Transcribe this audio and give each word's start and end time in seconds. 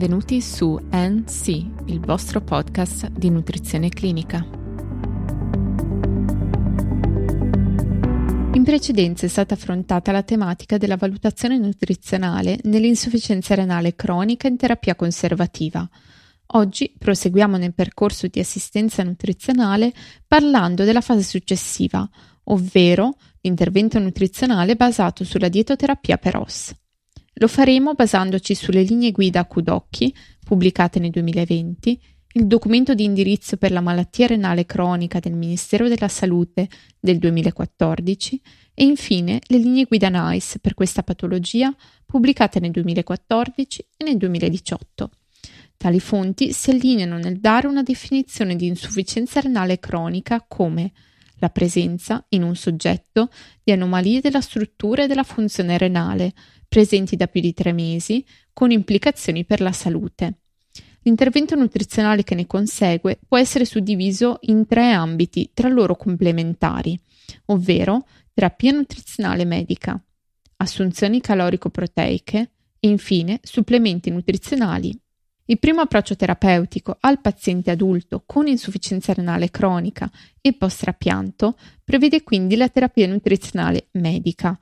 benvenuti 0.00 0.40
su 0.40 0.80
NC, 0.90 1.48
il 1.88 2.00
vostro 2.00 2.40
podcast 2.40 3.10
di 3.10 3.28
nutrizione 3.28 3.90
clinica. 3.90 4.42
In 8.54 8.62
precedenza 8.64 9.26
è 9.26 9.28
stata 9.28 9.52
affrontata 9.52 10.10
la 10.10 10.22
tematica 10.22 10.78
della 10.78 10.96
valutazione 10.96 11.58
nutrizionale 11.58 12.60
nell'insufficienza 12.62 13.54
renale 13.54 13.94
cronica 13.94 14.48
in 14.48 14.56
terapia 14.56 14.94
conservativa. 14.94 15.86
Oggi 16.52 16.94
proseguiamo 16.98 17.58
nel 17.58 17.74
percorso 17.74 18.26
di 18.26 18.40
assistenza 18.40 19.02
nutrizionale 19.02 19.92
parlando 20.26 20.84
della 20.84 21.02
fase 21.02 21.24
successiva, 21.24 22.08
ovvero 22.44 23.16
l'intervento 23.42 23.98
nutrizionale 23.98 24.76
basato 24.76 25.24
sulla 25.24 25.48
dietoterapia 25.48 26.16
per 26.16 26.36
OS. 26.36 26.72
Lo 27.34 27.48
faremo 27.48 27.94
basandoci 27.94 28.54
sulle 28.54 28.82
linee 28.82 29.12
guida 29.12 29.40
a 29.40 29.44
Kudocchi, 29.46 30.14
pubblicate 30.44 30.98
nel 30.98 31.10
2020, 31.10 32.00
il 32.32 32.46
documento 32.46 32.94
di 32.94 33.04
indirizzo 33.04 33.56
per 33.56 33.72
la 33.72 33.80
malattia 33.80 34.26
renale 34.26 34.66
cronica 34.66 35.18
del 35.18 35.34
Ministero 35.34 35.88
della 35.88 36.08
Salute 36.08 36.68
del 36.98 37.18
2014 37.18 38.40
e 38.74 38.84
infine 38.84 39.40
le 39.46 39.58
linee 39.58 39.84
guida 39.84 40.08
NICE 40.08 40.58
per 40.60 40.74
questa 40.74 41.02
patologia 41.02 41.74
pubblicate 42.06 42.60
nel 42.60 42.70
2014 42.70 43.86
e 43.96 44.04
nel 44.04 44.16
2018. 44.16 45.10
Tali 45.76 45.98
fonti 45.98 46.52
si 46.52 46.70
allineano 46.70 47.18
nel 47.18 47.40
dare 47.40 47.66
una 47.66 47.82
definizione 47.82 48.54
di 48.54 48.66
insufficienza 48.66 49.40
renale 49.40 49.78
cronica 49.78 50.44
come 50.46 50.92
la 51.40 51.48
presenza 51.48 52.24
in 52.28 52.42
un 52.42 52.54
soggetto 52.54 53.30
di 53.62 53.72
anomalie 53.72 54.20
della 54.20 54.40
struttura 54.40 55.04
e 55.04 55.06
della 55.06 55.22
funzione 55.22 55.78
renale, 55.78 56.32
presenti 56.70 57.16
da 57.16 57.26
più 57.26 57.40
di 57.40 57.52
tre 57.52 57.72
mesi, 57.72 58.24
con 58.52 58.70
implicazioni 58.70 59.44
per 59.44 59.60
la 59.60 59.72
salute. 59.72 60.36
L'intervento 61.02 61.56
nutrizionale 61.56 62.22
che 62.22 62.36
ne 62.36 62.46
consegue 62.46 63.18
può 63.26 63.36
essere 63.36 63.64
suddiviso 63.64 64.38
in 64.42 64.66
tre 64.66 64.92
ambiti 64.92 65.50
tra 65.52 65.68
loro 65.68 65.96
complementari, 65.96 66.96
ovvero 67.46 68.06
terapia 68.32 68.70
nutrizionale 68.70 69.44
medica, 69.44 70.00
assunzioni 70.58 71.20
calorico-proteiche 71.20 72.50
e 72.78 72.88
infine 72.88 73.40
supplementi 73.42 74.10
nutrizionali. 74.10 74.96
Il 75.46 75.58
primo 75.58 75.80
approccio 75.80 76.14
terapeutico 76.14 76.96
al 77.00 77.20
paziente 77.20 77.72
adulto 77.72 78.22
con 78.24 78.46
insufficienza 78.46 79.12
renale 79.12 79.50
cronica 79.50 80.08
e 80.40 80.52
post-trapianto 80.52 81.56
prevede 81.82 82.22
quindi 82.22 82.54
la 82.54 82.68
terapia 82.68 83.08
nutrizionale 83.08 83.88
medica, 83.92 84.56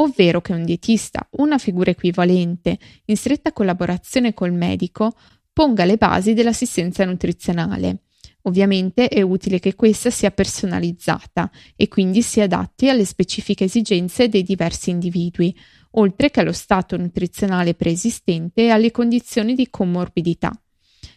ovvero 0.00 0.40
che 0.40 0.52
un 0.52 0.64
dietista, 0.64 1.26
una 1.32 1.58
figura 1.58 1.90
equivalente, 1.90 2.78
in 3.06 3.16
stretta 3.16 3.52
collaborazione 3.52 4.34
col 4.34 4.52
medico, 4.52 5.14
ponga 5.52 5.84
le 5.84 5.96
basi 5.96 6.32
dell'assistenza 6.32 7.04
nutrizionale. 7.04 8.02
Ovviamente 8.42 9.08
è 9.08 9.20
utile 9.20 9.58
che 9.58 9.74
questa 9.74 10.08
sia 10.08 10.30
personalizzata 10.30 11.50
e 11.76 11.88
quindi 11.88 12.22
si 12.22 12.40
adatti 12.40 12.88
alle 12.88 13.04
specifiche 13.04 13.64
esigenze 13.64 14.30
dei 14.30 14.42
diversi 14.42 14.88
individui, 14.88 15.54
oltre 15.92 16.30
che 16.30 16.40
allo 16.40 16.52
stato 16.52 16.96
nutrizionale 16.96 17.74
preesistente 17.74 18.62
e 18.62 18.70
alle 18.70 18.90
condizioni 18.90 19.54
di 19.54 19.68
comorbidità. 19.68 20.50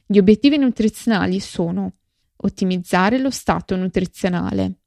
Gli 0.06 0.18
obiettivi 0.18 0.58
nutrizionali 0.58 1.40
sono 1.40 1.94
ottimizzare 2.36 3.18
lo 3.20 3.30
stato 3.30 3.78
nutrizionale. 3.78 4.80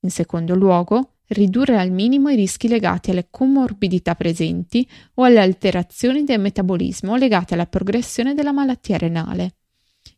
In 0.00 0.10
secondo 0.10 0.54
luogo, 0.54 1.16
ridurre 1.28 1.78
al 1.78 1.90
minimo 1.90 2.28
i 2.28 2.36
rischi 2.36 2.68
legati 2.68 3.10
alle 3.10 3.28
comorbidità 3.30 4.14
presenti 4.14 4.88
o 5.14 5.24
alle 5.24 5.40
alterazioni 5.40 6.24
del 6.24 6.40
metabolismo 6.40 7.16
legate 7.16 7.54
alla 7.54 7.66
progressione 7.66 8.34
della 8.34 8.52
malattia 8.52 8.98
renale. 8.98 9.56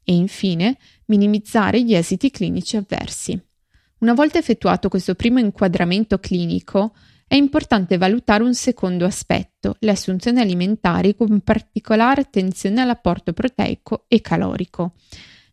E 0.03 0.15
infine, 0.15 0.77
minimizzare 1.07 1.83
gli 1.83 1.95
esiti 1.95 2.31
clinici 2.31 2.77
avversi. 2.77 3.41
Una 3.99 4.13
volta 4.13 4.39
effettuato 4.39 4.89
questo 4.89 5.15
primo 5.15 5.39
inquadramento 5.39 6.19
clinico, 6.19 6.95
è 7.27 7.37
importante 7.37 7.97
valutare 7.97 8.43
un 8.43 8.55
secondo 8.55 9.07
aspetto, 9.07 9.77
le 9.81 9.91
assunzioni 9.91 10.41
alimentari 10.41 11.17
con 11.17 11.41
particolare 11.41 12.21
attenzione 12.21 12.83
all'apporto 12.83 13.33
proteico 13.33 14.05
e 14.09 14.21
calorico. 14.21 14.93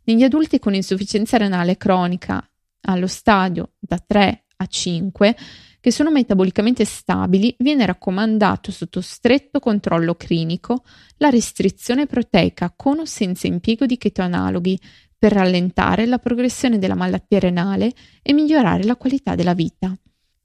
Negli 0.03 0.23
adulti 0.23 0.59
con 0.59 0.73
insufficienza 0.73 1.37
renale 1.37 1.77
cronica 1.77 2.45
allo 2.81 3.07
stadio 3.07 3.73
da 3.79 3.97
3 4.05 4.40
a 4.61 4.65
5 4.65 5.35
che 5.81 5.91
sono 5.91 6.11
metabolicamente 6.11 6.85
stabili, 6.85 7.55
viene 7.57 7.85
raccomandato 7.85 8.71
sotto 8.71 9.01
stretto 9.01 9.59
controllo 9.59 10.15
clinico 10.15 10.83
la 11.17 11.29
restrizione 11.29 12.05
proteica 12.05 12.71
con 12.75 12.99
o 12.99 13.05
senza 13.05 13.47
impiego 13.47 13.87
di 13.87 13.97
chetoanaloghi 13.97 14.79
per 15.17 15.33
rallentare 15.33 16.05
la 16.05 16.19
progressione 16.19 16.77
della 16.77 16.95
malattia 16.95 17.39
renale 17.39 17.91
e 18.21 18.33
migliorare 18.33 18.83
la 18.83 18.95
qualità 18.95 19.33
della 19.35 19.53
vita. 19.53 19.95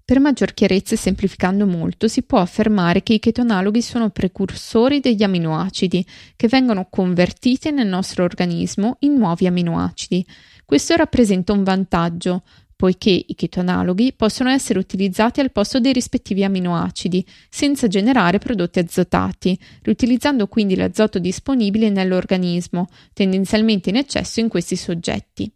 Per 0.06 0.20
maggior 0.20 0.54
chiarezza 0.54 0.94
e 0.94 0.98
semplificando 0.98 1.66
molto, 1.66 2.06
si 2.08 2.22
può 2.22 2.38
affermare 2.38 3.02
che 3.02 3.14
i 3.14 3.18
chetoanaloghi 3.18 3.82
sono 3.82 4.10
precursori 4.10 5.00
degli 5.00 5.22
aminoacidi 5.24 6.06
che 6.36 6.46
vengono 6.46 6.86
convertiti 6.88 7.72
nel 7.72 7.88
nostro 7.88 8.22
organismo 8.22 8.98
in 9.00 9.14
nuovi 9.14 9.48
aminoacidi. 9.48 10.24
Questo 10.64 10.94
rappresenta 10.94 11.52
un 11.52 11.64
vantaggio, 11.64 12.44
poiché 12.76 13.24
i 13.26 13.34
chetoanaloghi 13.34 14.12
possono 14.12 14.50
essere 14.50 14.78
utilizzati 14.78 15.40
al 15.40 15.50
posto 15.50 15.80
dei 15.80 15.94
rispettivi 15.94 16.44
aminoacidi, 16.44 17.26
senza 17.48 17.88
generare 17.88 18.38
prodotti 18.38 18.78
azotati, 18.78 19.58
riutilizzando 19.82 20.46
quindi 20.46 20.76
l'azoto 20.76 21.18
disponibile 21.18 21.88
nell'organismo, 21.88 22.88
tendenzialmente 23.14 23.88
in 23.88 23.96
eccesso 23.96 24.40
in 24.40 24.48
questi 24.48 24.76
soggetti. 24.76 25.50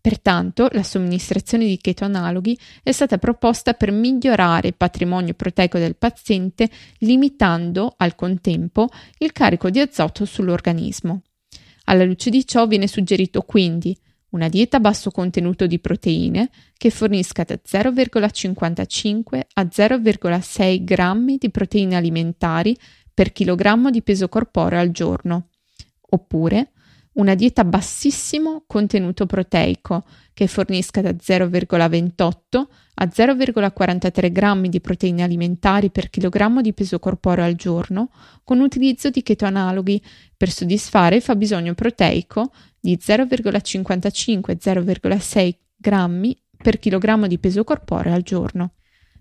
Pertanto, 0.00 0.68
la 0.72 0.82
somministrazione 0.82 1.66
di 1.66 1.76
chetoanaloghi 1.76 2.56
è 2.82 2.92
stata 2.92 3.18
proposta 3.18 3.72
per 3.72 3.90
migliorare 3.90 4.68
il 4.68 4.76
patrimonio 4.76 5.34
proteico 5.34 5.78
del 5.78 5.96
paziente, 5.96 6.70
limitando 6.98 7.94
al 7.96 8.14
contempo 8.14 8.88
il 9.18 9.32
carico 9.32 9.70
di 9.70 9.80
azoto 9.80 10.24
sull'organismo. 10.24 11.22
Alla 11.84 12.04
luce 12.04 12.30
di 12.30 12.46
ciò 12.46 12.66
viene 12.66 12.86
suggerito 12.86 13.42
quindi 13.42 13.96
una 14.30 14.48
dieta 14.48 14.76
a 14.76 14.80
basso 14.80 15.10
contenuto 15.10 15.66
di 15.66 15.78
proteine 15.78 16.50
che 16.76 16.90
fornisca 16.90 17.44
da 17.44 17.54
0,55 17.54 19.40
a 19.54 19.62
0,6 19.62 20.84
grammi 20.84 21.36
di 21.38 21.50
proteine 21.50 21.96
alimentari 21.96 22.76
per 23.12 23.32
chilogrammo 23.32 23.90
di 23.90 24.02
peso 24.02 24.28
corporeo 24.28 24.80
al 24.80 24.90
giorno, 24.90 25.48
oppure 26.10 26.72
una 27.18 27.34
dieta 27.34 27.62
a 27.62 27.64
bassissimo 27.64 28.62
contenuto 28.66 29.24
proteico 29.26 30.04
che 30.32 30.46
fornisca 30.46 31.00
da 31.00 31.10
0,28 31.10 32.66
a 33.00 33.04
0,43 33.04 34.32
grammi 34.32 34.68
di 34.68 34.80
proteine 34.80 35.24
alimentari 35.24 35.90
per 35.90 36.10
chilogrammo 36.10 36.60
di 36.60 36.72
peso 36.72 37.00
corporeo 37.00 37.44
al 37.44 37.54
giorno, 37.54 38.10
con 38.44 38.60
utilizzo 38.60 39.10
di 39.10 39.22
chetoanaloghi 39.22 40.00
per 40.36 40.50
soddisfare 40.50 41.16
il 41.16 41.22
fabbisogno 41.22 41.74
proteico 41.74 42.52
di 42.80 42.96
0,55-0,6 43.00 45.54
grammi 45.76 46.40
per 46.56 46.78
chilogrammo 46.78 47.26
di 47.26 47.38
peso 47.38 47.64
corporeo 47.64 48.14
al 48.14 48.22
giorno. 48.22 48.74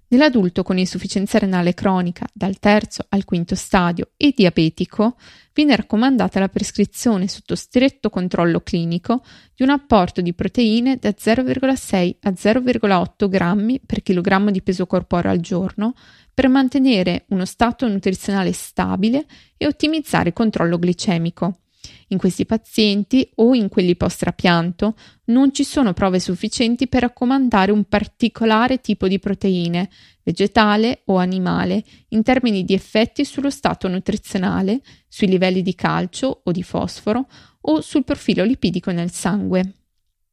Nell'adulto 0.10 0.64
con 0.64 0.78
insufficienza 0.78 1.38
renale 1.38 1.74
cronica 1.74 2.26
dal 2.32 2.60
terzo 2.60 3.06
al 3.10 3.26
quinto 3.26 3.56
stadio 3.56 4.12
e 4.16 4.34
diabetico 4.34 5.18
viene 5.52 5.76
raccomandata 5.76 6.40
la 6.40 6.48
prescrizione 6.48 7.28
sotto 7.28 7.56
stretto 7.56 8.10
controllo 8.10 8.62
clinico 8.62 9.22
di 9.54 9.64
un 9.64 9.70
apporto 9.70 10.22
di 10.22 10.34
proteine 10.34 10.96
da 10.96 11.10
0,6 11.10 12.16
a 12.22 12.30
0,8 12.30 13.28
grammi 13.28 13.82
per 13.86 14.02
chilogrammo 14.02 14.50
di 14.50 14.62
peso 14.62 14.86
corporeo 14.86 15.32
al 15.32 15.42
giorno 15.42 15.94
per 16.34 16.48
mantenere 16.48 17.26
uno 17.30 17.44
stato 17.44 17.86
nutrizionale 17.86 18.54
stabile 18.54 19.26
e 19.58 19.68
ottimizzare 19.68 20.30
il 20.30 20.34
controllo 20.34 20.80
glicemico. 20.80 21.64
In 22.10 22.18
questi 22.18 22.46
pazienti 22.46 23.30
o 23.36 23.54
in 23.54 23.68
quelli 23.68 23.98
post-trapianto 23.98 24.96
non 25.26 25.54
ci 25.54 25.66
sono 25.66 25.92
prove 25.92 26.20
sufficienti 26.20 26.88
per 26.88 27.02
raccomandare 27.02 27.72
un 27.72 27.84
particolare 27.84 28.80
tipo 28.80 29.10
di 29.10 29.20
proteine, 29.20 29.90
vegetale 30.24 31.02
o 31.06 31.18
animale, 31.18 31.84
in 32.10 32.24
termini 32.24 32.64
di 32.64 32.74
effetti 32.74 33.26
sullo 33.26 33.50
stato 33.50 33.90
nutrizionale, 33.90 34.82
sui 35.08 35.28
livelli 35.28 35.62
di 35.62 35.76
calcio 35.76 36.42
o 36.44 36.52
di 36.52 36.64
fosforo 36.64 37.28
o 37.62 37.82
sul 37.82 38.06
profilo 38.06 38.46
lipidico 38.46 38.92
nel 38.92 39.12
sangue. 39.12 39.74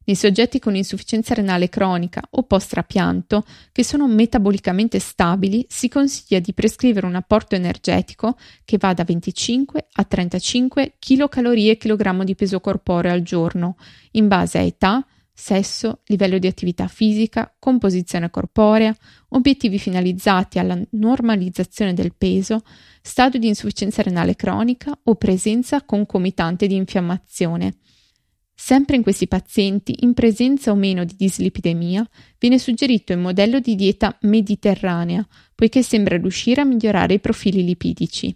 Nei 0.05 0.15
soggetti 0.15 0.59
con 0.59 0.75
insufficienza 0.75 1.33
renale 1.33 1.67
cronica 1.67 2.21
o 2.29 2.43
post-trapianto, 2.43 3.43
che 3.71 3.83
sono 3.83 4.07
metabolicamente 4.07 4.99
stabili, 4.99 5.65
si 5.67 5.89
consiglia 5.89 6.39
di 6.39 6.53
prescrivere 6.53 7.07
un 7.07 7.15
apporto 7.15 7.55
energetico 7.55 8.37
che 8.63 8.77
va 8.77 8.93
da 8.93 9.03
25 9.03 9.87
a 9.93 10.03
35 10.03 10.93
kcal/kg 10.99 12.23
di 12.23 12.35
peso 12.35 12.59
corporeo 12.59 13.11
al 13.11 13.23
giorno, 13.23 13.77
in 14.11 14.27
base 14.27 14.59
a 14.59 14.61
età, 14.61 15.03
sesso, 15.33 16.01
livello 16.05 16.37
di 16.37 16.47
attività 16.47 16.87
fisica, 16.87 17.53
composizione 17.57 18.29
corporea, 18.29 18.95
obiettivi 19.29 19.79
finalizzati 19.79 20.59
alla 20.59 20.79
normalizzazione 20.91 21.93
del 21.93 22.13
peso, 22.15 22.61
stadio 23.01 23.39
di 23.39 23.47
insufficienza 23.47 24.03
renale 24.03 24.35
cronica 24.35 24.97
o 25.03 25.15
presenza 25.15 25.83
concomitante 25.83 26.67
di 26.67 26.75
infiammazione. 26.75 27.77
Sempre 28.57 28.95
in 28.95 29.03
questi 29.03 29.27
pazienti, 29.27 29.97
in 29.99 30.13
presenza 30.13 30.71
o 30.71 30.75
meno 30.75 31.03
di 31.03 31.13
dislipidemia, 31.17 32.07
viene 32.39 32.57
suggerito 32.57 33.11
il 33.11 33.19
modello 33.19 33.59
di 33.59 33.75
dieta 33.75 34.17
mediterranea, 34.21 35.27
poiché 35.53 35.83
sembra 35.83 36.17
riuscire 36.17 36.61
a 36.61 36.65
migliorare 36.65 37.15
i 37.15 37.19
profili 37.19 37.65
lipidici. 37.65 38.35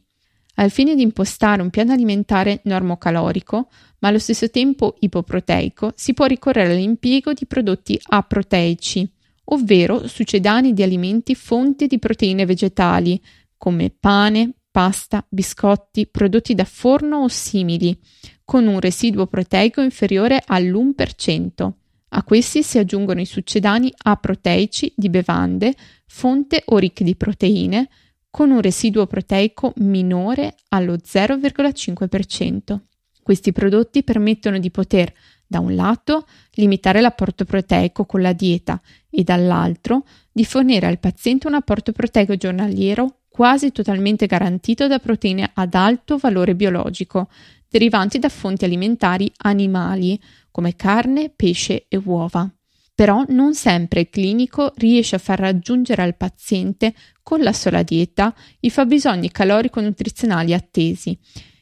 Al 0.55 0.71
fine 0.71 0.93
di 0.93 1.03
impostare 1.03 1.61
un 1.61 1.69
piano 1.69 1.93
alimentare 1.93 2.59
normocalorico, 2.65 3.69
ma 3.99 4.09
allo 4.09 4.19
stesso 4.19 4.49
tempo 4.49 4.97
ipoproteico, 4.99 5.93
si 5.95 6.13
può 6.13 6.25
ricorrere 6.25 6.73
all'impiego 6.73 7.31
di 7.31 7.45
prodotti 7.45 7.97
aproteici, 8.09 9.09
ovvero 9.45 10.05
succedani 10.05 10.73
di 10.73 10.83
alimenti 10.83 11.33
fonte 11.33 11.87
di 11.87 11.97
proteine 11.97 12.45
vegetali, 12.45 13.21
come 13.57 13.89
pane, 13.89 14.55
pasta, 14.71 15.25
biscotti, 15.27 16.07
prodotti 16.07 16.55
da 16.55 16.65
forno 16.65 17.19
o 17.19 17.27
simili, 17.27 17.97
con 18.43 18.67
un 18.67 18.79
residuo 18.79 19.27
proteico 19.27 19.81
inferiore 19.81 20.41
all'1%. 20.45 21.71
A 22.09 22.23
questi 22.23 22.63
si 22.63 22.79
aggiungono 22.79 23.21
i 23.21 23.25
succedani 23.25 23.93
aproteici 23.95 24.91
di 24.95 25.09
bevande, 25.09 25.75
fonte 26.07 26.63
o 26.67 26.77
ricche 26.77 27.03
di 27.03 27.15
proteine, 27.15 27.89
con 28.31 28.51
un 28.51 28.61
residuo 28.61 29.05
proteico 29.07 29.73
minore 29.77 30.55
allo 30.69 30.95
0,5%. 30.95 32.79
Questi 33.21 33.51
prodotti 33.51 34.03
permettono 34.03 34.57
di 34.57 34.71
poter, 34.71 35.13
da 35.45 35.59
un 35.59 35.75
lato, 35.75 36.25
limitare 36.53 37.01
l'apporto 37.01 37.45
proteico 37.45 38.05
con 38.05 38.21
la 38.21 38.33
dieta 38.33 38.81
e 39.09 39.23
dall'altro 39.23 40.05
di 40.31 40.45
fornire 40.45 40.87
al 40.87 40.99
paziente 40.99 41.47
un 41.47 41.53
apporto 41.53 41.91
proteico 41.91 42.35
giornaliero 42.35 43.18
quasi 43.39 43.71
totalmente 43.71 44.25
garantito 44.25 44.87
da 44.87 44.99
proteine 44.99 45.51
ad 45.53 45.73
alto 45.73 46.17
valore 46.17 46.55
biologico, 46.55 47.29
derivanti 47.69 48.19
da 48.19 48.27
fonti 48.27 48.65
alimentari 48.65 49.31
animali 49.37 50.19
come 50.51 50.75
carne, 50.75 51.31
pesce 51.33 51.85
e 51.87 52.01
uova. 52.03 52.51
Però 52.93 53.23
non 53.29 53.53
sempre 53.55 54.01
il 54.01 54.09
clinico 54.09 54.73
riesce 54.75 55.15
a 55.15 55.19
far 55.19 55.39
raggiungere 55.39 56.01
al 56.01 56.17
paziente 56.17 56.93
con 57.23 57.39
la 57.39 57.53
sola 57.53 57.81
dieta 57.81 58.35
i 58.59 58.69
fabbisogni 58.69 59.31
calorico-nutrizionali 59.31 60.53
attesi. 60.53 61.17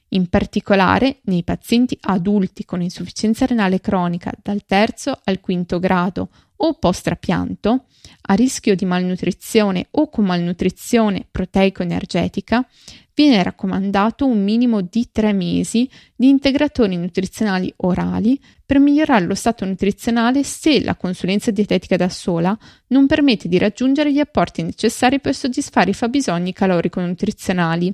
In 0.10 0.30
particolare 0.30 1.20
nei 1.26 1.44
pazienti 1.44 1.96
adulti 2.02 2.66
con 2.66 2.82
insufficienza 2.82 3.46
renale 3.46 3.82
cronica 3.82 4.34
dal 4.42 4.66
terzo 4.66 5.16
al 5.26 5.40
quinto 5.42 5.78
grado 5.78 6.30
o 6.58 6.74
post-trapianto, 6.74 7.86
a 8.30 8.34
rischio 8.34 8.76
di 8.76 8.86
malnutrizione 8.86 9.88
o 9.92 10.10
con 10.10 10.26
malnutrizione 10.26 11.26
proteico-energetica, 11.30 12.68
viene 13.14 13.42
raccomandato 13.42 14.28
un 14.28 14.44
minimo 14.44 14.82
di 14.82 15.10
tre 15.12 15.34
mesi 15.34 15.90
di 16.16 16.30
integratori 16.30 16.96
nutrizionali 16.98 17.74
orali 17.78 18.40
per 18.64 18.78
migliorare 18.78 19.26
lo 19.26 19.34
stato 19.34 19.66
nutrizionale 19.66 20.44
se 20.44 20.84
la 20.84 20.94
consulenza 20.94 21.50
dietetica 21.50 21.96
da 21.96 22.10
sola 22.10 22.56
non 22.88 23.08
permette 23.08 23.48
di 23.48 23.58
raggiungere 23.58 24.12
gli 24.12 24.20
apporti 24.20 24.62
necessari 24.62 25.20
per 25.20 25.34
soddisfare 25.34 25.90
i 25.90 25.96
fabbisogni 25.96 26.54
calorico-nutrizionali. 26.54 27.92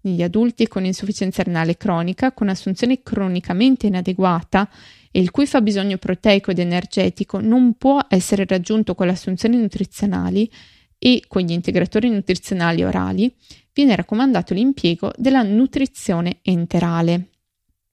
Negli 0.00 0.22
adulti 0.22 0.68
con 0.68 0.84
insufficienza 0.84 1.42
renale 1.42 1.76
cronica, 1.76 2.32
con 2.32 2.48
assunzione 2.48 3.02
cronicamente 3.02 3.86
inadeguata 3.86 4.68
il 5.12 5.30
cui 5.30 5.46
fabbisogno 5.46 5.96
proteico 5.96 6.50
ed 6.50 6.58
energetico 6.58 7.40
non 7.40 7.74
può 7.74 7.98
essere 8.08 8.44
raggiunto 8.46 8.94
con 8.94 9.06
le 9.06 9.12
assunzioni 9.12 9.56
nutrizionali 9.56 10.50
e 10.98 11.22
con 11.28 11.42
gli 11.42 11.52
integratori 11.52 12.10
nutrizionali 12.10 12.82
orali, 12.82 13.32
viene 13.72 13.94
raccomandato 13.94 14.54
l'impiego 14.54 15.12
della 15.16 15.42
nutrizione 15.42 16.38
enterale. 16.42 17.28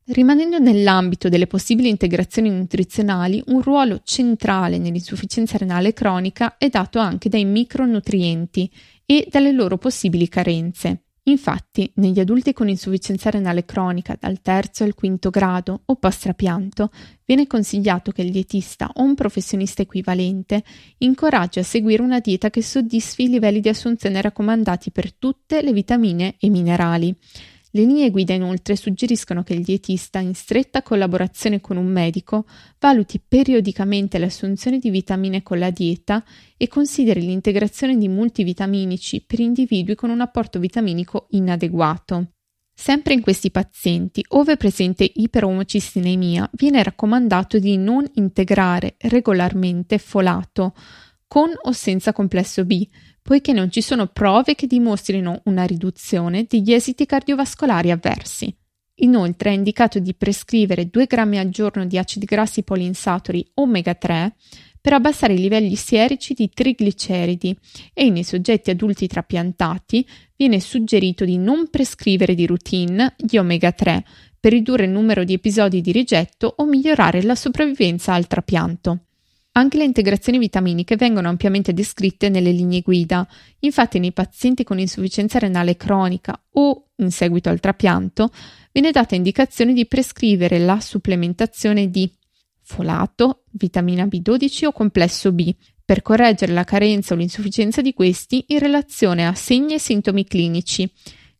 Rimanendo 0.08 0.60
nell'ambito 0.60 1.30
delle 1.30 1.48
possibili 1.48 1.90
integrazioni 1.90 2.50
nutrizionali, 2.50 3.42
un 3.48 3.62
ruolo 3.62 4.02
centrale 4.04 4.78
nell'insufficienza 4.78 5.58
renale 5.58 5.94
cronica 5.94 6.58
è 6.58 6.70
dato 6.70 7.00
anche 7.00 7.28
dai 7.28 7.44
micronutrienti 7.44 8.70
e 9.04 9.28
dalle 9.30 9.52
loro 9.52 9.78
possibili 9.78 10.28
carenze. 10.28 11.05
Infatti, 11.28 11.92
negli 11.96 12.20
adulti 12.20 12.54
con 12.54 12.70
insufficienza 12.70 13.32
renale 13.32 13.66
cronica 13.66 14.16
dal 14.20 14.42
terzo 14.42 14.84
al 14.84 14.94
quinto 14.94 15.32
grado 15.32 15.82
o 15.86 15.96
post-trapianto, 15.96 16.92
viene 17.26 17.48
consigliato 17.48 18.12
che 18.12 18.22
il 18.22 18.32
dietista 18.32 18.92
o 18.94 19.02
un 19.02 19.16
professionista 19.16 19.82
equivalente 19.82 20.64
incoraggi 21.00 21.58
a 21.58 21.64
seguire 21.64 22.04
una 22.04 22.20
dieta 22.20 22.52
che 22.52 22.62
soddisfi 22.62 23.24
i 23.24 23.30
livelli 23.30 23.60
di 23.60 23.70
assunzione 23.70 24.22
raccomandati 24.22 24.92
per 24.92 25.14
tutte 25.16 25.64
le 25.64 25.74
vitamine 25.74 26.36
e 26.40 26.50
minerali. 26.50 27.16
Le 27.76 27.84
linee 27.84 28.10
guida 28.10 28.34
inoltre 28.34 28.78
suggeriscono 28.78 29.44
che 29.44 29.54
il 29.54 29.62
dietista, 29.62 30.20
in 30.20 30.34
stretta 30.34 30.82
collaborazione 30.82 31.60
con 31.60 31.76
un 31.76 31.88
medico, 31.88 32.46
valuti 32.80 33.20
periodicamente 33.20 34.18
l'assunzione 34.18 34.80
di 34.80 34.90
vitamine 34.90 35.44
con 35.44 35.60
la 35.60 35.72
dieta 35.72 36.24
e 36.56 36.70
consideri 36.70 37.20
l'integrazione 37.20 37.98
di 37.98 38.08
multivitaminici 38.08 39.26
per 39.28 39.42
individui 39.42 39.96
con 39.96 40.10
un 40.10 40.22
apporto 40.22 40.58
vitaminico 40.58 41.28
inadeguato. 41.32 42.30
Sempre 42.74 43.14
in 43.14 43.20
questi 43.20 43.52
pazienti, 43.52 44.24
ove 44.30 44.56
presente 44.56 45.12
iperomocistinemia, 45.14 46.50
viene 46.54 46.82
raccomandato 46.82 47.60
di 47.60 47.76
non 47.76 48.10
integrare 48.14 48.96
regolarmente 49.00 49.98
folato 49.98 50.74
con 51.36 51.52
o 51.64 51.74
senza 51.74 52.14
complesso 52.14 52.64
B, 52.64 52.88
poiché 53.22 53.52
non 53.52 53.70
ci 53.70 53.82
sono 53.82 54.08
prove 54.08 54.56
che 54.56 54.68
dimostrino 54.68 55.42
una 55.44 55.66
riduzione 55.66 56.46
degli 56.48 56.72
esiti 56.72 57.06
cardiovascolari 57.06 57.92
avversi. 57.92 58.56
Inoltre 59.00 59.50
è 59.50 59.54
indicato 59.54 60.00
di 60.00 60.14
prescrivere 60.14 60.90
2 60.90 61.06
grammi 61.08 61.38
al 61.38 61.50
giorno 61.50 61.86
di 61.86 61.98
acidi 61.98 62.24
grassi 62.24 62.64
poliinsaturi 62.64 63.52
omega 63.56 63.96
3 63.96 64.34
per 64.80 64.94
abbassare 64.94 65.34
i 65.34 65.40
livelli 65.40 65.76
sierici 65.76 66.34
di 66.34 66.48
trigliceridi 66.48 67.58
e 67.94 68.10
nei 68.10 68.24
soggetti 68.24 68.70
adulti 68.70 69.06
trapiantati 69.06 70.08
viene 70.38 70.62
suggerito 70.62 71.26
di 71.26 71.38
non 71.38 71.70
prescrivere 71.70 72.34
di 72.34 72.46
routine 72.46 73.14
gli 73.18 73.36
omega 73.36 73.74
3 73.74 74.06
per 74.40 74.54
ridurre 74.54 74.86
il 74.86 74.92
numero 74.92 75.26
di 75.26 75.34
episodi 75.34 75.82
di 75.82 75.92
rigetto 75.92 76.54
o 76.56 76.66
migliorare 76.66 77.24
la 77.24 77.36
sopravvivenza 77.36 78.14
al 78.14 78.26
trapianto. 78.26 79.05
Anche 79.58 79.78
le 79.78 79.86
integrazioni 79.86 80.38
vitaminiche 80.38 80.98
vengono 80.98 81.30
ampiamente 81.30 81.74
descritte 81.74 82.28
nelle 82.28 82.52
linee 82.52 82.82
guida. 82.82 83.26
Infatti, 83.60 84.00
nei 84.00 84.12
pazienti 84.12 84.66
con 84.66 84.80
insufficienza 84.80 85.40
renale 85.40 85.78
cronica 85.78 86.38
o 86.56 86.90
in 86.98 87.10
seguito 87.10 87.48
al 87.48 87.62
trapianto, 87.62 88.32
viene 88.74 88.92
data 88.92 89.16
indicazione 89.16 89.72
di 89.72 89.86
prescrivere 89.86 90.60
la 90.60 90.82
supplementazione 90.82 91.90
di 91.90 92.12
folato, 92.64 93.44
vitamina 93.52 94.04
B12 94.04 94.66
o 94.66 94.72
complesso 94.74 95.32
B, 95.32 95.56
per 95.86 96.02
correggere 96.02 96.52
la 96.52 96.66
carenza 96.66 97.14
o 97.14 97.18
l'insufficienza 97.18 97.82
di 97.82 97.94
questi 97.94 98.44
in 98.48 98.60
relazione 98.60 99.26
a 99.26 99.34
segni 99.36 99.76
e 99.76 99.80
sintomi 99.80 100.26
clinici. 100.26 100.92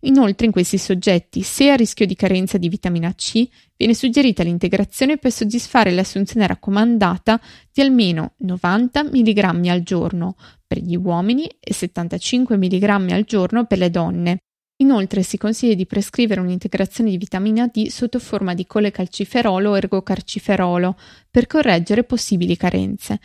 Inoltre 0.06 0.46
in 0.46 0.52
questi 0.52 0.78
soggetti, 0.78 1.42
se 1.42 1.72
a 1.72 1.76
rischio 1.76 2.06
di 2.06 2.16
carenza 2.16 2.60
di 2.60 2.70
vitamina 2.70 3.14
C, 3.16 3.48
viene 3.76 3.96
suggerita 3.96 4.44
l'integrazione 4.44 5.18
per 5.18 5.32
soddisfare 5.32 5.92
l'assunzione 5.92 6.46
raccomandata 6.46 7.42
di 7.72 7.82
almeno 7.82 8.34
90 8.38 9.04
mg 9.04 9.68
al 9.68 9.82
giorno 9.82 10.36
per 10.66 10.78
gli 10.80 10.96
uomini 10.96 11.48
e 11.60 11.74
75 11.74 12.56
mg 12.56 12.84
al 13.12 13.24
giorno 13.24 13.66
per 13.66 13.80
le 13.80 13.90
donne. 13.90 14.38
Inoltre 14.78 15.24
si 15.24 15.38
consiglia 15.38 15.74
di 15.74 15.88
prescrivere 15.88 16.42
un'integrazione 16.42 17.10
di 17.10 17.18
vitamina 17.18 17.66
D 17.68 17.88
sotto 17.88 18.20
forma 18.20 18.54
di 18.54 18.68
colecalciferolo 18.68 19.72
o 19.72 19.78
ergocarciferolo 19.78 20.98
per 21.32 21.48
correggere 21.48 22.04
possibili 22.04 22.56
carenze. 22.58 23.20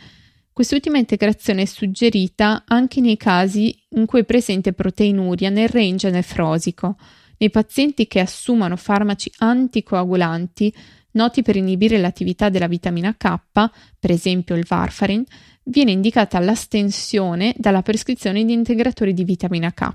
Quest'ultima 0.53 0.97
integrazione 0.97 1.61
è 1.61 1.65
suggerita 1.65 2.63
anche 2.67 2.99
nei 2.99 3.15
casi 3.15 3.73
in 3.89 4.05
cui 4.05 4.21
è 4.21 4.25
presente 4.25 4.73
proteinuria 4.73 5.49
nel 5.49 5.69
range 5.69 6.09
nefrosico. 6.09 6.97
Nei 7.37 7.49
pazienti 7.49 8.05
che 8.05 8.19
assumono 8.19 8.75
farmaci 8.75 9.31
anticoagulanti 9.37 10.73
noti 11.11 11.41
per 11.41 11.55
inibire 11.55 11.97
l'attività 11.97 12.49
della 12.49 12.67
vitamina 12.67 13.15
K, 13.15 13.37
per 13.51 14.11
esempio 14.11 14.55
il 14.55 14.65
Varfarin, 14.67 15.23
viene 15.63 15.91
indicata 15.91 16.39
l'astensione 16.39 17.53
dalla 17.57 17.81
prescrizione 17.81 18.43
di 18.43 18.53
integratori 18.53 19.13
di 19.13 19.23
vitamina 19.23 19.71
K. 19.71 19.89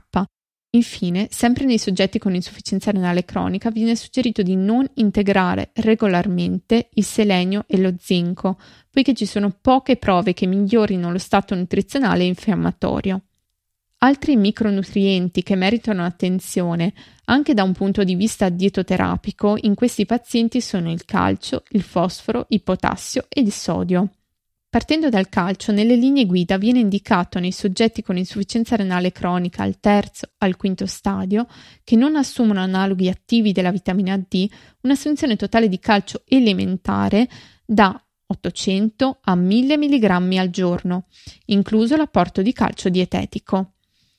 Infine, 0.71 1.29
sempre 1.31 1.65
nei 1.65 1.79
soggetti 1.79 2.19
con 2.19 2.35
insufficienza 2.35 2.91
renale 2.91 3.25
cronica 3.25 3.71
viene 3.71 3.97
suggerito 3.97 4.43
di 4.43 4.57
non 4.57 4.87
integrare 4.95 5.71
regolarmente 5.75 6.91
il 6.95 7.05
selenio 7.05 7.65
e 7.67 7.79
lo 7.79 7.95
zinco, 7.99 8.59
poiché 8.91 9.15
ci 9.15 9.27
sono 9.27 9.57
poche 9.59 9.97
prove 9.97 10.35
che 10.35 10.47
migliorino 10.47 11.11
lo 11.11 11.19
stato 11.19 11.55
nutrizionale 11.55 12.25
e 12.25 12.27
infiammatorio. 12.27 13.23
Altri 13.99 14.37
micronutrienti 14.37 15.43
che 15.43 15.57
meritano 15.57 16.05
attenzione 16.05 16.93
anche 17.25 17.55
da 17.55 17.63
un 17.63 17.73
punto 17.73 18.05
di 18.05 18.15
vista 18.15 18.51
dietoterapico 18.51 19.57
in 19.63 19.75
questi 19.75 20.05
pazienti 20.05 20.61
sono 20.61 20.91
il 20.91 21.07
calcio, 21.07 21.63
il 21.71 21.83
fosforo, 21.83 22.45
il 22.51 22.63
potassio 22.63 23.25
e 23.29 23.41
il 23.41 23.53
sodio. 23.53 24.11
Partendo 24.69 25.09
dal 25.09 25.29
calcio, 25.29 25.73
nelle 25.73 25.97
linee 25.97 26.27
guida 26.27 26.59
viene 26.59 26.81
indicato 26.81 27.39
nei 27.39 27.53
soggetti 27.53 28.03
con 28.03 28.17
insufficienza 28.17 28.77
renale 28.77 29.13
cronica 29.13 29.63
al 29.63 29.79
terzo 29.81 30.33
al 30.39 30.57
quinto 30.57 30.87
stadio, 30.87 31.47
che 31.83 31.97
non 31.97 32.17
assumono 32.17 32.61
analoghi 32.61 33.09
attivi 33.09 33.53
della 33.53 33.71
vitamina 33.71 34.17
D, 34.19 34.49
un'assunzione 34.83 35.37
totale 35.37 35.69
di 35.69 35.79
calcio 35.79 36.23
elementare 36.27 37.29
da 37.65 37.99
800 38.27 39.21
a 39.23 39.35
1000 39.35 39.79
mg 39.79 40.05
al 40.37 40.51
giorno, 40.51 41.07
incluso 41.47 41.97
l'apporto 41.97 42.43
di 42.43 42.53
calcio 42.53 42.89
dietetico. 42.89 43.76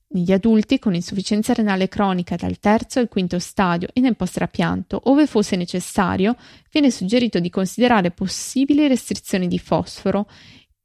Negli 0.09 0.31
adulti 0.31 0.79
con 0.79 0.95
insufficienza 0.95 1.53
renale 1.53 1.89
cronica 1.89 2.37
dal 2.37 2.59
terzo 2.59 2.99
al 2.99 3.09
quinto 3.09 3.39
stadio 3.39 3.89
e 3.91 3.99
nel 3.99 4.15
post-trapianto, 4.15 5.01
ove 5.05 5.27
fosse 5.27 5.57
necessario, 5.57 6.37
viene 6.71 6.91
suggerito 6.91 7.39
di 7.39 7.49
considerare 7.49 8.11
possibili 8.11 8.87
restrizioni 8.87 9.47
di 9.47 9.59
fosforo 9.59 10.29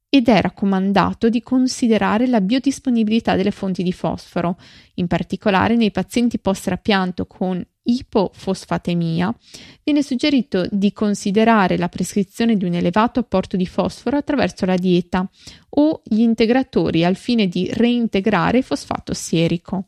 ed 0.09 0.29
è 0.29 0.41
raccomandato 0.41 1.29
di 1.29 1.41
considerare 1.41 2.27
la 2.27 2.41
biodisponibilità 2.41 3.37
delle 3.37 3.53
fonti 3.53 3.83
di 3.83 3.93
fosforo, 3.93 4.59
in 4.95 5.07
particolare 5.07 5.77
nei 5.77 5.93
pazienti 5.93 6.39
post-trapianto 6.39 7.27
con 7.27 7.65
ipofosfatemia, 7.83 9.35
viene 9.83 10.03
suggerito 10.03 10.67
di 10.71 10.93
considerare 10.93 11.77
la 11.77 11.89
prescrizione 11.89 12.57
di 12.57 12.65
un 12.65 12.75
elevato 12.75 13.21
apporto 13.21 13.57
di 13.57 13.67
fosforo 13.67 14.17
attraverso 14.17 14.65
la 14.67 14.77
dieta 14.77 15.29
o 15.71 16.03
gli 16.05 16.21
integratori 16.21 17.05
al 17.05 17.17
fine 17.17 17.49
di 17.49 17.71
reintegrare 17.73 18.63
fosfato 18.63 19.15
sierico. 19.15 19.87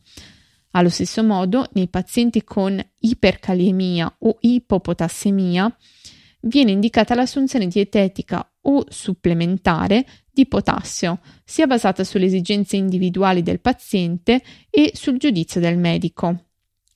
Allo 0.76 0.88
stesso 0.88 1.22
modo, 1.22 1.68
nei 1.74 1.88
pazienti 1.88 2.42
con 2.42 2.84
ipercaliemia 2.98 4.16
o 4.18 4.36
ipopotassemia 4.40 5.76
viene 6.40 6.72
indicata 6.72 7.14
l'assunzione 7.14 7.68
dietetica 7.68 8.46
o 8.62 8.84
supplementare 8.88 10.04
di 10.30 10.46
potassio, 10.46 11.20
sia 11.44 11.66
basata 11.66 12.02
sulle 12.02 12.26
esigenze 12.26 12.76
individuali 12.76 13.42
del 13.42 13.60
paziente 13.60 14.42
e 14.68 14.90
sul 14.94 15.16
giudizio 15.16 15.60
del 15.60 15.78
medico. 15.78 16.46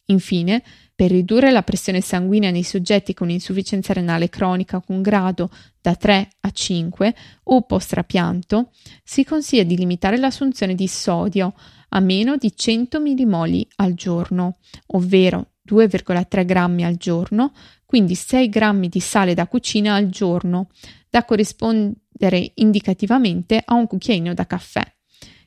Infine, 0.06 0.62
per 0.98 1.12
ridurre 1.12 1.52
la 1.52 1.62
pressione 1.62 2.00
sanguigna 2.00 2.50
nei 2.50 2.64
soggetti 2.64 3.14
con 3.14 3.30
insufficienza 3.30 3.92
renale 3.92 4.28
cronica 4.28 4.80
con 4.80 5.00
grado 5.00 5.48
da 5.80 5.94
3 5.94 6.28
a 6.40 6.50
5 6.50 7.14
o 7.44 7.62
post-trapianto, 7.62 8.72
si 9.04 9.24
consiglia 9.24 9.62
di 9.62 9.76
limitare 9.76 10.16
l'assunzione 10.16 10.74
di 10.74 10.88
sodio 10.88 11.54
a 11.90 12.00
meno 12.00 12.36
di 12.36 12.52
100 12.52 12.98
mmol 12.98 13.64
al 13.76 13.94
giorno, 13.94 14.56
ovvero 14.86 15.50
2,3 15.70 16.44
grammi 16.44 16.84
al 16.84 16.96
giorno, 16.96 17.52
quindi 17.86 18.16
6 18.16 18.48
grammi 18.48 18.88
di 18.88 18.98
sale 18.98 19.34
da 19.34 19.46
cucina 19.46 19.94
al 19.94 20.08
giorno, 20.08 20.70
da 21.08 21.24
corrispondere 21.24 22.50
indicativamente 22.54 23.62
a 23.64 23.74
un 23.74 23.86
cucchiaino 23.86 24.34
da 24.34 24.48
caffè. 24.48 24.97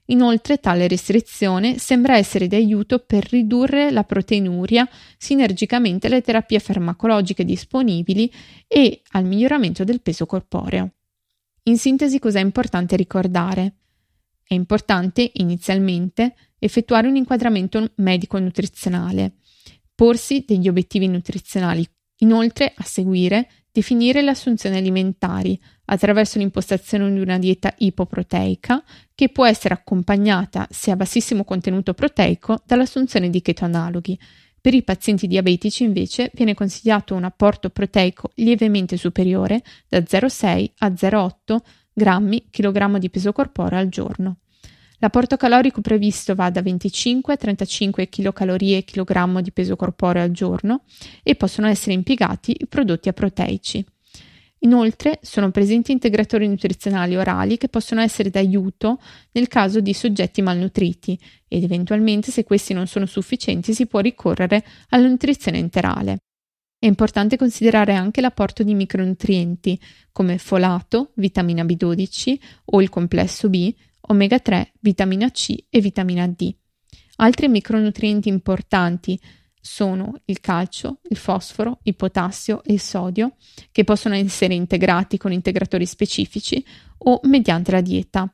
Inoltre 0.05 0.60
tale 0.60 0.88
restrizione 0.88 1.77
sembra 1.77 2.17
essere 2.17 2.48
di 2.48 2.55
aiuto 2.55 3.00
per 3.00 3.27
ridurre 3.29 3.91
la 3.91 4.03
proteinuria 4.03 4.88
sinergicamente 5.17 6.08
alle 6.08 6.22
terapie 6.22 6.60
farmacologiche 6.60 7.46
disponibili 7.46 8.31
e 8.67 9.01
al 9.12 9.25
miglioramento 9.25 9.84
del 9.84 10.01
peso 10.01 10.25
corporeo. 10.25 10.91
In 11.63 11.77
sintesi 11.77 12.20
cosa 12.20 12.39
è 12.39 12.41
importante 12.41 12.96
ricordare? 12.96 13.75
È 14.43 14.53
importante 14.53 15.31
inizialmente 15.36 16.34
effettuare 16.60 17.08
un 17.08 17.15
inquadramento 17.15 17.91
medico-nutrizionale, 17.96 19.36
porsi 19.96 20.43
degli 20.46 20.67
obiettivi 20.67 21.08
nutrizionali, 21.08 21.88
inoltre 22.17 22.74
a 22.75 22.84
seguire 22.84 23.50
definire 23.72 24.22
le 24.22 24.31
assunzioni 24.31 24.75
alimentari 24.77 25.58
attraverso 25.91 26.39
l'impostazione 26.39 27.12
di 27.12 27.19
una 27.19 27.38
dieta 27.38 27.74
ipoproteica 27.77 28.81
che 29.13 29.29
può 29.29 29.45
essere 29.45 29.74
accompagnata, 29.74 30.67
se 30.69 30.89
a 30.91 30.95
bassissimo 30.95 31.43
contenuto 31.43 31.93
proteico, 31.93 32.62
dall'assunzione 32.65 33.29
di 33.29 33.41
chetoanaloghi. 33.41 34.17
Per 34.62 34.74
i 34.74 34.83
pazienti 34.83 35.27
diabetici 35.27 35.83
invece 35.83 36.31
viene 36.33 36.53
consigliato 36.53 37.13
un 37.13 37.25
apporto 37.25 37.69
proteico 37.69 38.31
lievemente 38.36 38.95
superiore 38.95 39.63
da 39.89 40.00
0,6 40.00 40.71
a 40.77 40.88
0,8 40.88 41.57
grammi 41.93 42.45
kg 42.50 42.98
di 42.98 43.10
peso 43.10 43.33
corporeo 43.33 43.79
al 43.79 43.89
giorno. 43.89 44.38
L'apporto 45.00 45.36
calorico 45.36 45.81
previsto 45.81 46.36
va 46.36 46.51
da 46.51 46.62
25 46.62 47.33
a 47.33 47.38
35 47.38 48.07
kcal 48.07 48.55
kg 48.86 49.39
di 49.39 49.51
peso 49.51 49.75
corporeo 49.75 50.21
al 50.24 50.31
giorno 50.31 50.83
e 51.24 51.36
possono 51.36 51.67
essere 51.67 51.93
impiegati 51.93 52.55
i 52.60 52.67
prodotti 52.67 53.10
aproteici. 53.10 53.83
Inoltre 54.63 55.19
sono 55.23 55.49
presenti 55.49 55.91
integratori 55.91 56.47
nutrizionali 56.47 57.15
orali 57.15 57.57
che 57.57 57.67
possono 57.67 58.01
essere 58.01 58.29
d'aiuto 58.29 58.99
nel 59.31 59.47
caso 59.47 59.79
di 59.79 59.93
soggetti 59.93 60.43
malnutriti 60.43 61.19
ed 61.47 61.63
eventualmente 61.63 62.29
se 62.29 62.43
questi 62.43 62.73
non 62.73 62.85
sono 62.85 63.07
sufficienti 63.07 63.73
si 63.73 63.87
può 63.87 63.99
ricorrere 63.99 64.63
alla 64.89 65.07
nutrizione 65.07 65.57
enterale. 65.57 66.19
È 66.77 66.85
importante 66.85 67.37
considerare 67.37 67.95
anche 67.95 68.21
l'apporto 68.21 68.61
di 68.61 68.75
micronutrienti 68.75 69.79
come 70.11 70.37
folato, 70.37 71.11
vitamina 71.15 71.63
B12 71.63 72.39
o 72.65 72.81
il 72.81 72.89
complesso 72.89 73.49
B, 73.49 73.73
omega 74.01 74.39
3, 74.39 74.73
vitamina 74.79 75.29
C 75.31 75.55
e 75.69 75.79
vitamina 75.79 76.27
D. 76.27 76.53
Altri 77.17 77.47
micronutrienti 77.49 78.29
importanti 78.29 79.19
sono 79.61 80.13
il 80.25 80.39
calcio, 80.39 80.99
il 81.09 81.17
fosforo, 81.17 81.79
il 81.83 81.95
potassio 81.95 82.63
e 82.63 82.73
il 82.73 82.79
sodio, 82.79 83.35
che 83.71 83.83
possono 83.83 84.15
essere 84.15 84.55
integrati 84.55 85.17
con 85.17 85.31
integratori 85.31 85.85
specifici 85.85 86.63
o 86.99 87.19
mediante 87.23 87.71
la 87.71 87.81
dieta. 87.81 88.33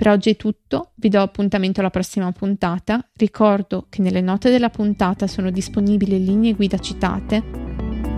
Per 0.00 0.08
oggi 0.08 0.30
è 0.30 0.36
tutto, 0.36 0.92
vi 0.96 1.10
do 1.10 1.20
appuntamento 1.20 1.80
alla 1.80 1.90
prossima 1.90 2.32
puntata. 2.32 3.06
Ricordo 3.14 3.84
che 3.90 4.00
nelle 4.00 4.22
note 4.22 4.50
della 4.50 4.70
puntata 4.70 5.26
sono 5.26 5.50
disponibili 5.50 6.24
linee 6.24 6.54
guida 6.54 6.78
citate. 6.78 7.42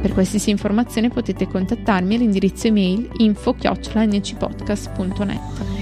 Per 0.01 0.13
qualsiasi 0.13 0.51
informazione 0.51 1.09
potete 1.09 1.49
contattarmi 1.49 2.15
all'indirizzo 2.15 2.69
email 2.69 3.11
info-ncpodcast.net. 3.17 5.82